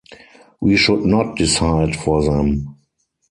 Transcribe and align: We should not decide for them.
We 0.59 0.77
should 0.77 1.05
not 1.05 1.35
decide 1.37 1.95
for 1.95 2.23
them. 2.23 2.75